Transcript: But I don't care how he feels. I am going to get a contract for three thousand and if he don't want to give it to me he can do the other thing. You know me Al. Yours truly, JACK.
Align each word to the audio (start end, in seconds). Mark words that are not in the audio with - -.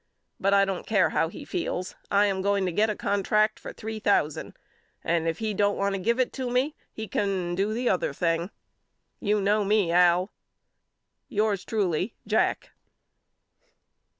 But 0.39 0.51
I 0.51 0.65
don't 0.65 0.87
care 0.87 1.09
how 1.11 1.27
he 1.29 1.45
feels. 1.45 1.93
I 2.09 2.25
am 2.25 2.41
going 2.41 2.65
to 2.65 2.71
get 2.71 2.89
a 2.89 2.95
contract 2.95 3.59
for 3.59 3.71
three 3.71 3.99
thousand 3.99 4.57
and 5.03 5.27
if 5.27 5.37
he 5.37 5.53
don't 5.53 5.77
want 5.77 5.93
to 5.93 6.01
give 6.01 6.19
it 6.19 6.33
to 6.33 6.49
me 6.49 6.73
he 6.91 7.07
can 7.07 7.53
do 7.53 7.71
the 7.71 7.87
other 7.87 8.11
thing. 8.11 8.49
You 9.19 9.39
know 9.39 9.63
me 9.63 9.91
Al. 9.91 10.31
Yours 11.29 11.63
truly, 11.63 12.15
JACK. 12.25 12.71